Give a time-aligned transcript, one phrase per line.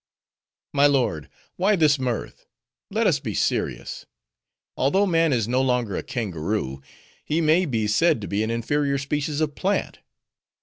[0.73, 2.47] "My lord, why this mirth?
[2.89, 4.07] Let us be serious.
[4.75, 6.81] Although man is no longer a kangaroo,
[7.23, 9.99] he may be said to be an inferior species of plant.